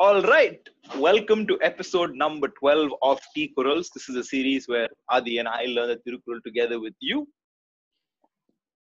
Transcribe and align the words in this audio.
All 0.00 0.22
right. 0.22 0.60
Welcome 0.96 1.46
to 1.46 1.58
episode 1.62 2.14
number 2.14 2.48
12 2.48 2.92
of 3.02 3.20
Tea 3.34 3.52
Kurals. 3.56 3.88
This 3.94 4.08
is 4.08 4.16
a 4.16 4.24
series 4.24 4.68
where 4.68 4.88
Adi 5.08 5.38
and 5.38 5.48
I 5.48 5.64
learn 5.66 5.88
the 5.88 5.96
Tirukural 5.96 6.42
together 6.42 6.80
with 6.80 6.94
you. 7.00 7.28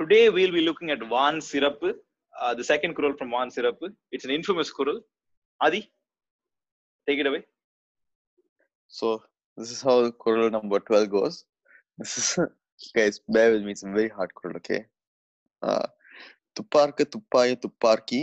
Today 0.00 0.30
we'll 0.30 0.52
be 0.52 0.62
looking 0.62 0.90
at 0.90 1.00
Van 1.00 1.36
Sirappu, 1.40 1.94
uh, 2.40 2.54
the 2.54 2.64
second 2.64 2.96
Kural 2.96 3.16
from 3.18 3.30
Van 3.30 3.48
Sirappu. 3.48 3.90
It's 4.12 4.24
an 4.24 4.30
infamous 4.30 4.72
Kural. 4.72 5.00
Adi, 5.60 5.90
take 7.08 7.18
it 7.18 7.26
away. 7.26 7.44
So 8.88 9.22
this 9.56 9.70
is 9.70 9.82
how 9.82 10.10
Kural 10.10 10.50
number 10.50 10.80
12 10.80 11.10
goes. 11.10 11.44
This 11.98 12.18
is 12.18 12.38
guys, 12.94 13.20
bear 13.28 13.52
with 13.52 13.62
me, 13.62 13.70
it's 13.70 13.84
a 13.84 13.90
very 13.90 14.08
hard 14.08 14.32
Kural, 14.34 14.56
okay? 14.56 14.86
Uh 15.62 15.86
துப்பார்க்கு 16.58 17.04
துப்பாய 17.04 17.54
துப்பார்க்கி 17.54 18.20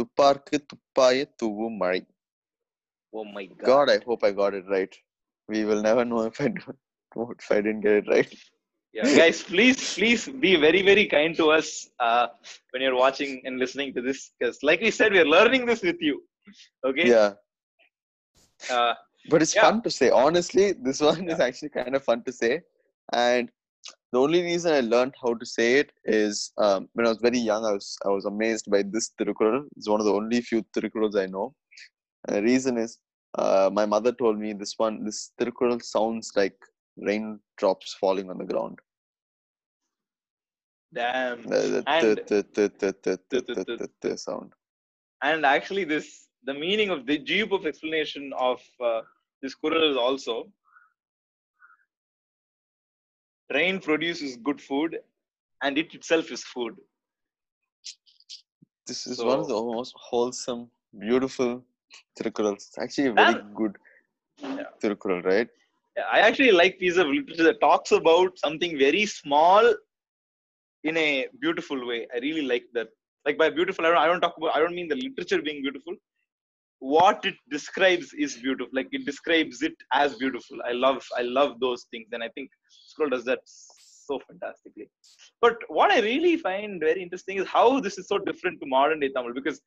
துப்பார்க்கு 0.00 0.56
துப்பாய 0.72 1.24
தூவும் 1.42 1.80
மழை 1.82 2.02
Oh 3.12 3.24
my 3.36 3.44
God. 3.46 3.66
God, 3.70 3.90
I 3.94 3.98
hope 4.06 4.22
I 4.28 4.32
got 4.40 4.54
it 4.58 4.66
right. 4.68 4.94
We 5.48 5.64
will 5.64 5.80
never 5.80 6.04
know 6.04 6.22
if 6.30 6.38
I 6.44 6.48
do 6.48 6.72
if 7.38 7.46
I 7.50 7.60
didn't 7.64 7.80
get 7.80 7.94
it 8.00 8.08
right. 8.14 8.30
Yeah, 8.96 9.08
guys, 9.20 9.38
please, 9.42 9.94
please 9.94 10.22
be 10.44 10.52
very, 10.56 10.80
very 10.82 11.06
kind 11.06 11.32
to 11.36 11.46
us 11.50 11.68
uh, 12.06 12.26
when 12.70 12.82
you're 12.82 12.98
watching 13.04 13.42
and 13.44 13.58
listening 13.58 13.90
to 13.96 14.02
this. 14.06 14.32
Because, 14.38 14.58
like 14.62 14.80
we 14.80 14.90
said, 14.90 15.12
we're 15.12 15.32
learning 15.36 15.64
this 15.70 15.82
with 15.82 16.00
you. 16.00 16.16
Okay. 16.88 17.06
Yeah. 17.14 17.30
Uh, 18.76 18.94
But 19.30 19.42
it's 19.44 19.54
Yeah. 19.56 19.64
fun 19.66 19.78
to 19.86 19.90
say. 19.90 20.08
Honestly, 20.24 20.66
this 20.86 21.00
one 21.00 21.28
is 21.28 21.40
actually 21.40 21.72
kind 21.78 21.94
of 21.98 22.02
fun 22.04 22.22
to 22.28 22.32
say. 22.32 22.52
And 23.12 23.46
the 24.11 24.19
only 24.19 24.41
reason 24.43 24.73
I 24.73 24.81
learned 24.81 25.13
how 25.21 25.33
to 25.33 25.45
say 25.45 25.75
it 25.75 25.91
is 26.03 26.51
um, 26.57 26.89
when 26.93 27.05
I 27.05 27.09
was 27.09 27.19
very 27.19 27.39
young. 27.39 27.65
I 27.65 27.71
was 27.71 27.97
I 28.05 28.09
was 28.09 28.25
amazed 28.25 28.69
by 28.69 28.83
this 28.83 29.11
Tirukkural. 29.19 29.65
It's 29.77 29.87
one 29.87 29.99
of 30.01 30.05
the 30.05 30.13
only 30.13 30.41
few 30.41 30.63
Tirukkurals 30.75 31.17
I 31.17 31.27
know. 31.27 31.53
And 32.27 32.37
the 32.37 32.43
reason 32.43 32.77
is 32.77 32.99
uh, 33.37 33.69
my 33.71 33.85
mother 33.85 34.11
told 34.11 34.37
me 34.37 34.53
this 34.53 34.73
one. 34.77 35.03
This 35.05 35.31
Tirukkural 35.39 35.81
sounds 35.81 36.31
like 36.35 36.57
raindrops 36.97 37.95
falling 37.99 38.29
on 38.29 38.37
the 38.37 38.45
ground. 38.45 38.79
Damn. 40.93 41.41
The 41.43 41.83
sound. 44.17 44.51
And 45.23 45.45
actually, 45.45 45.85
this 45.85 46.27
the 46.43 46.53
meaning 46.53 46.89
of 46.89 47.05
the 47.05 47.17
dupe 47.17 47.51
of 47.51 47.65
explanation 47.65 48.33
of 48.37 48.59
uh, 48.83 49.01
this 49.41 49.55
Kural 49.55 49.89
is 49.89 49.95
also 49.95 50.51
rain 53.53 53.79
produces 53.79 54.37
good 54.37 54.61
food 54.61 54.97
and 55.63 55.77
it 55.77 55.93
itself 55.93 56.31
is 56.31 56.43
food 56.43 56.75
This 58.87 59.07
is 59.07 59.23
one 59.23 59.39
of 59.39 59.47
the 59.47 59.53
most 59.53 59.93
wholesome, 59.97 60.69
beautiful 60.99 61.63
Tirukurals. 62.17 62.67
It's 62.67 62.77
actually 62.77 63.07
a 63.07 63.13
very 63.13 63.35
good 63.55 63.77
Yeah. 64.41 64.63
Tirukural, 64.83 65.23
right? 65.23 65.49
Yeah, 65.97 66.07
i 66.11 66.19
actually 66.27 66.51
like 66.51 66.79
piece 66.79 66.97
of 66.97 67.07
uh, 67.07 67.09
literature 67.09 67.43
that 67.47 67.57
uh, 67.57 67.67
talks 67.67 67.91
about 67.91 68.37
something 68.43 68.77
very 68.77 69.05
small 69.05 69.73
in 70.83 70.97
a 70.97 71.27
beautiful 71.41 71.79
way 71.89 72.07
i 72.15 72.19
really 72.25 72.45
like 72.51 72.65
that 72.73 72.87
like 73.25 73.37
by 73.37 73.49
beautiful 73.49 73.85
i 73.85 73.89
don't, 73.89 73.97
I 73.97 74.07
don't 74.07 74.21
talk 74.25 74.37
about 74.37 74.55
i 74.55 74.59
don't 74.59 74.75
mean 74.79 74.87
the 74.87 74.95
literature 74.95 75.41
being 75.41 75.61
beautiful 75.61 75.95
what 76.81 77.23
it 77.29 77.35
describes 77.49 78.07
is 78.13 78.37
beautiful. 78.37 78.71
Like 78.73 78.89
it 78.91 79.05
describes 79.05 79.61
it 79.61 79.75
as 79.93 80.15
beautiful. 80.15 80.57
I 80.69 80.73
love 80.85 81.01
i 81.17 81.21
love 81.21 81.51
those 81.65 81.81
things 81.91 82.07
and 82.11 82.23
i 82.23 82.29
think 82.35 82.49
scroll 82.89 83.09
does 83.15 83.25
that 83.25 83.41
so 83.45 84.19
fantastically. 84.27 84.87
But 85.45 85.57
what 85.69 85.91
i 85.91 85.99
really 86.01 86.37
find 86.37 86.79
very 86.79 87.01
interesting 87.05 87.37
is 87.37 87.47
how 87.47 87.79
this 87.79 87.97
is 87.99 88.07
so 88.07 88.17
different 88.29 88.59
to 88.61 88.67
modern 88.75 88.99
day 89.03 89.09
tamil 89.15 89.33
because 89.39 89.59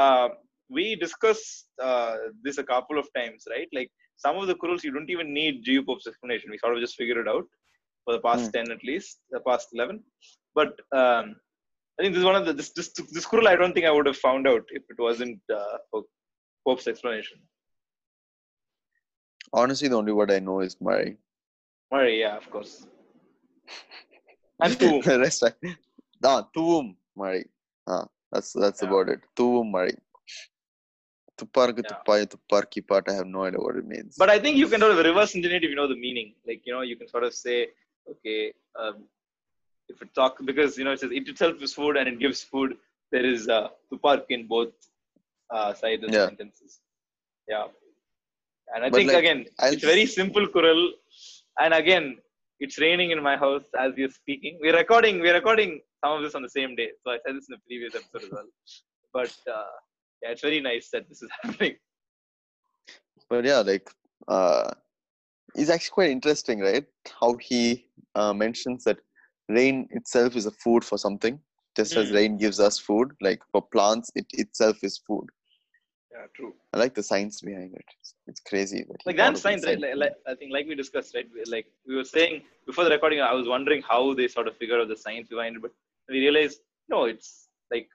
uh, 0.00 0.28
we 0.76 0.96
discussed 0.96 1.66
uh, 1.88 2.14
this 2.44 2.58
a 2.58 2.64
couple 2.72 2.98
of 3.02 3.08
times 3.18 3.42
right? 3.54 3.68
Like 3.78 3.90
some 4.24 4.36
of 4.40 4.46
the 4.50 4.56
kurals 4.60 4.82
you 4.86 4.92
don't 4.96 5.10
even 5.16 5.34
need 5.40 5.62
G. 5.66 5.72
U. 5.72 5.82
Pope's 5.84 6.06
explanation. 6.06 6.50
We 6.50 6.58
sort 6.58 6.74
of 6.76 6.80
just 6.86 6.96
figured 7.00 7.18
it 7.24 7.28
out 7.34 7.46
for 8.04 8.14
the 8.16 8.20
past 8.28 8.46
Hmm. 8.46 8.56
10 8.68 8.72
at 8.76 8.82
least 8.90 9.18
the 9.36 9.40
past 9.48 9.68
11 9.74 10.02
but 10.58 10.72
um, 11.00 11.36
I 11.96 12.02
think 12.02 12.12
this 12.14 12.22
is 12.24 12.30
one 12.30 12.36
of 12.40 12.46
the 12.46 12.54
this 12.60 12.70
this 12.78 12.88
this 13.16 13.26
Kural 13.30 13.48
I 13.52 13.56
don't 13.60 13.72
think 13.74 13.86
I 13.86 13.94
would 13.96 14.08
have 14.10 14.16
found 14.28 14.44
out 14.52 14.64
if 14.78 14.82
it 14.92 14.98
wasn't 15.08 15.40
uh, 15.58 15.76
for 15.90 16.00
Pope's 16.64 16.86
explanation. 16.86 17.38
Honestly, 19.52 19.88
the 19.88 19.96
only 19.96 20.12
word 20.12 20.30
I 20.32 20.38
know 20.40 20.60
is 20.60 20.80
Murray. 20.80 21.16
Murray, 21.92 22.20
yeah, 22.20 22.36
of 22.36 22.50
course. 22.50 22.86
And 24.60 24.72
Tuum. 24.78 25.02
the 25.04 25.18
rest, 25.20 25.44
I, 25.44 25.52
ah, 26.24 26.42
Tuum 26.56 26.96
Murray. 27.16 27.44
Ah, 27.86 28.06
that's 28.32 28.52
that's 28.52 28.82
Yeah. 28.82 28.88
about 28.88 29.08
it. 29.10 29.20
Tuum 29.36 29.70
Murray. 29.70 29.96
Tupparku 31.38 31.82
Yeah. 31.82 31.90
tuppaya 31.92 32.26
tupparki 32.26 32.86
part. 32.86 33.08
I 33.08 33.14
have 33.14 33.26
no 33.26 33.44
idea 33.44 33.60
what 33.60 33.76
it 33.76 33.86
means. 33.86 34.16
But 34.16 34.30
I 34.30 34.38
think 34.38 34.56
you 34.56 34.68
can 34.68 34.80
sort 34.80 34.92
of 34.92 35.04
reverse 35.04 35.34
engineer 35.36 35.58
it 35.58 35.64
if 35.64 35.70
you 35.70 35.76
know 35.76 35.88
the 35.88 35.96
meaning. 36.06 36.34
Like 36.46 36.62
you 36.64 36.72
know, 36.72 36.82
you 36.82 36.96
can 36.96 37.08
sort 37.08 37.24
of 37.24 37.34
say, 37.34 37.68
okay, 38.10 38.52
um, 38.80 39.04
if 39.88 40.00
it 40.00 40.14
talk 40.14 40.38
because 40.44 40.78
you 40.78 40.84
know 40.84 40.92
it 40.92 41.00
says 41.00 41.10
it 41.12 41.28
itself 41.28 41.60
is 41.60 41.74
food 41.74 41.96
and 41.96 42.08
it 42.08 42.18
gives 42.18 42.42
food. 42.42 42.76
There 43.12 43.26
is 43.34 43.48
uh, 43.48 43.68
tupark 43.92 44.24
in 44.30 44.46
both 44.46 44.72
uh, 45.54 45.72
sides 45.74 46.04
of 46.04 46.10
the 46.12 46.18
Yeah. 46.18 46.26
sentences. 46.30 46.80
Yeah, 47.48 47.66
and 48.74 48.84
I 48.84 48.90
But, 48.90 48.98
think 48.98 49.08
like, 49.08 49.18
again 49.24 49.40
I'll 49.60 49.72
it's 49.74 49.84
very 49.94 50.06
simple 50.06 50.46
Kural, 50.54 50.82
and 51.64 51.74
again 51.74 52.06
it's 52.60 52.78
raining 52.86 53.10
in 53.14 53.22
my 53.22 53.36
house 53.36 53.66
as 53.84 53.92
we're 53.96 54.10
speaking. 54.22 54.58
We're 54.62 54.76
recording. 54.76 55.20
We're 55.20 55.34
recording 55.42 55.80
some 56.04 56.12
of 56.18 56.22
this 56.24 56.34
on 56.34 56.42
the 56.42 56.54
same 56.58 56.76
day. 56.80 56.90
So 57.02 57.12
I 57.12 57.18
said 57.24 57.36
this 57.36 57.48
in 57.48 57.54
the 57.56 57.62
previous 57.68 57.94
episode 58.00 58.24
as 58.26 58.32
well. 58.36 58.48
But 59.18 59.52
uh, 59.56 59.72
yeah, 60.22 60.30
it's 60.32 60.42
very 60.48 60.60
nice 60.60 60.88
that 60.92 61.08
this 61.08 61.22
is 61.22 61.30
happening. 61.42 61.76
but 63.28 63.44
yeah, 63.44 63.60
like 63.60 63.88
uh, 64.28 64.70
it's 65.54 65.70
actually 65.70 65.94
quite 65.98 66.10
interesting, 66.10 66.60
right? 66.60 66.84
How 67.20 67.36
he 67.36 67.86
uh, 68.14 68.32
mentions 68.32 68.84
that 68.84 68.98
rain 69.48 69.88
itself 69.90 70.36
is 70.36 70.46
a 70.46 70.50
food 70.50 70.84
for 70.84 70.98
something, 70.98 71.38
just 71.76 71.96
as 71.96 72.10
Mm. 72.10 72.14
rain 72.14 72.36
gives 72.38 72.60
us 72.60 72.78
food. 72.78 73.12
Like 73.20 73.42
for 73.52 73.62
plants, 73.62 74.10
it 74.14 74.26
itself 74.32 74.78
is 74.82 74.98
food. 75.06 75.26
Yeah, 76.14 76.26
true. 76.34 76.54
I 76.72 76.78
like 76.78 76.94
the 76.94 77.02
science 77.02 77.40
behind 77.40 77.74
it. 77.74 77.84
It's, 78.00 78.14
it's 78.28 78.40
crazy. 78.40 78.84
that 78.88 79.04
like 79.04 79.16
that's 79.16 79.40
science, 79.40 79.66
right? 79.66 79.80
Like, 79.80 79.96
like, 79.96 80.12
I 80.28 80.34
think, 80.36 80.52
like 80.52 80.66
we 80.66 80.76
discussed, 80.76 81.14
right? 81.14 81.28
we- 81.34 81.50
Like 81.50 81.66
we 81.88 81.96
were 81.96 82.04
saying 82.04 82.42
before 82.66 82.84
the 82.84 82.90
recording, 82.90 83.20
I 83.20 83.32
was 83.34 83.48
wondering 83.48 83.82
how 83.82 84.14
they 84.14 84.28
sort 84.28 84.46
of 84.46 84.56
figure 84.56 84.80
out 84.80 84.88
the 84.88 84.96
science 84.96 85.28
behind 85.28 85.56
it, 85.56 85.62
but 85.62 85.72
we 86.08 86.20
realized 86.20 86.60
no, 86.88 87.04
it's 87.06 87.48
like 87.72 87.88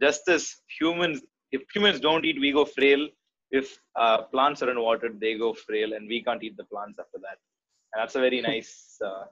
just 0.00 0.28
as 0.28 0.56
humans, 0.80 1.22
if 1.52 1.62
humans 1.72 2.00
don't 2.00 2.24
eat, 2.24 2.40
we 2.40 2.50
go 2.52 2.64
frail. 2.64 3.06
If 3.52 3.78
uh, 3.94 4.22
plants 4.22 4.62
are 4.62 4.66
unwatered, 4.74 5.20
they 5.20 5.34
go 5.38 5.54
frail, 5.54 5.92
and 5.92 6.08
we 6.08 6.22
can't 6.24 6.42
eat 6.42 6.56
the 6.56 6.64
plants 6.64 6.98
after 6.98 7.18
that. 7.18 7.38
And 7.92 8.02
that's 8.02 8.16
a 8.16 8.20
very 8.20 8.40
nice, 8.50 8.98
uh, 9.04 9.24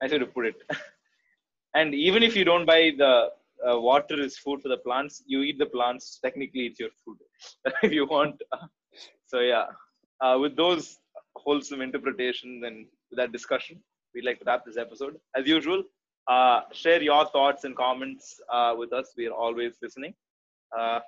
nice 0.00 0.12
way 0.12 0.18
to 0.18 0.26
put 0.26 0.46
it. 0.46 0.56
and 1.74 1.94
even 1.94 2.22
if 2.22 2.34
you 2.34 2.44
don't 2.46 2.64
buy 2.64 2.92
the 2.96 3.30
uh, 3.68 3.78
water 3.80 4.20
is 4.20 4.38
food 4.38 4.62
for 4.62 4.68
the 4.68 4.78
plants. 4.78 5.22
You 5.26 5.40
eat 5.42 5.58
the 5.58 5.66
plants. 5.66 6.18
Technically, 6.22 6.66
it's 6.66 6.80
your 6.80 6.90
food 7.04 7.18
if 7.82 7.92
you 7.92 8.06
want. 8.06 8.40
So 9.26 9.40
yeah, 9.40 9.66
uh, 10.20 10.38
with 10.40 10.56
those 10.56 10.98
wholesome 11.34 11.80
interpretations 11.80 12.64
and 12.64 12.86
that 13.12 13.32
discussion, 13.32 13.82
we'd 14.14 14.24
like 14.24 14.38
to 14.38 14.44
wrap 14.46 14.64
this 14.64 14.76
episode. 14.76 15.16
As 15.36 15.46
usual, 15.46 15.82
uh, 16.28 16.60
share 16.72 17.02
your 17.02 17.26
thoughts 17.26 17.64
and 17.64 17.76
comments 17.76 18.40
uh, 18.52 18.74
with 18.78 18.92
us. 18.92 19.12
We 19.16 19.26
are 19.26 19.34
always 19.34 19.74
listening. 19.82 20.14
Uh, 20.78 21.00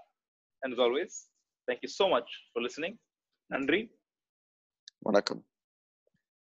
and 0.62 0.72
as 0.72 0.78
always, 0.78 1.26
thank 1.66 1.80
you 1.82 1.88
so 1.88 2.08
much 2.08 2.28
for 2.52 2.60
listening. 2.60 2.98
Nandri. 3.52 3.88
Welcome. 5.02 5.47